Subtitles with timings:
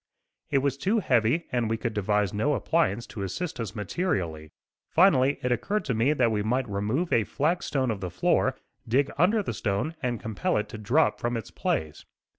[0.49, 4.49] It was too heavy and we could devise no appliance to assist us materially.
[4.89, 8.55] Finally it occurred to me that we might remove a flag stone of the floor,
[8.87, 12.03] dig under the stone and compel it to drop from its place.